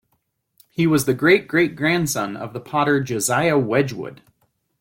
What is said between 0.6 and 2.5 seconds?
He was the great-great-grandson